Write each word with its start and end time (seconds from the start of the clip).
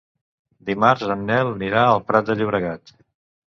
Dimarts 0.69 1.05
en 1.17 1.21
Nel 1.27 1.51
anirà 1.53 1.85
al 1.91 2.03
Prat 2.09 2.33
de 2.33 2.39
Llobregat. 2.43 2.97